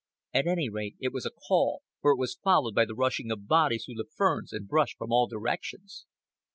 At 0.33 0.47
any 0.47 0.67
rate 0.67 0.95
it 0.99 1.13
was 1.13 1.27
a 1.27 1.29
call, 1.29 1.83
for 2.01 2.09
it 2.11 2.17
was 2.17 2.39
followed 2.43 2.73
by 2.73 2.85
the 2.85 2.95
rushing 2.95 3.29
of 3.29 3.45
bodies 3.45 3.85
through 3.85 4.01
the 4.03 4.09
ferns 4.17 4.51
and 4.51 4.67
brush 4.67 4.95
from 4.97 5.11
all 5.11 5.27
directions. 5.27 6.07